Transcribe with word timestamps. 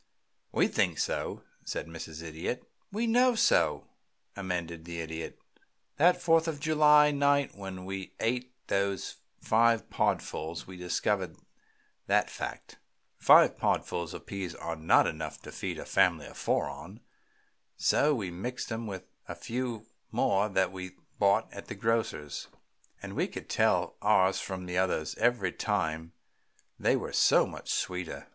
"We 0.51 0.67
think 0.67 0.97
so," 0.97 1.43
said 1.63 1.85
Mrs. 1.85 2.23
Idiot. 2.23 2.67
"We 2.91 3.05
know 3.05 3.35
so," 3.35 3.87
amended 4.35 4.83
the 4.83 4.99
Idiot. 4.99 5.37
"That 5.97 6.19
Fourth 6.19 6.47
of 6.47 6.59
July 6.59 7.11
night 7.11 7.53
when 7.55 7.85
we 7.85 8.15
ate 8.19 8.51
those 8.65 9.17
five 9.39 9.91
podfuls 9.91 10.65
we 10.65 10.75
discovered 10.75 11.37
that 12.07 12.31
fact. 12.31 12.79
Five 13.19 13.57
podfuls 13.59 14.15
of 14.15 14.25
peas 14.25 14.55
are 14.55 14.75
not 14.75 15.05
enough 15.05 15.39
to 15.43 15.51
feed 15.51 15.77
a 15.77 15.85
family 15.85 16.25
of 16.25 16.35
four 16.35 16.67
on, 16.67 17.01
so 17.77 18.15
we 18.15 18.31
mixed 18.31 18.69
them 18.69 18.81
in 18.81 18.87
with 18.87 19.03
a 19.27 19.35
few 19.35 19.85
more 20.11 20.49
that 20.49 20.71
we 20.71 20.95
bought 21.19 21.47
at 21.53 21.67
the 21.67 21.75
grocer's, 21.75 22.47
and 23.03 23.13
we 23.13 23.27
could 23.27 23.49
tell 23.51 23.97
ours 24.01 24.39
from 24.39 24.65
the 24.65 24.79
others 24.79 25.13
every 25.19 25.51
time, 25.51 26.13
they 26.79 26.95
were 26.95 27.13
so 27.13 27.45
much 27.45 27.71
sweeter." 27.71 28.29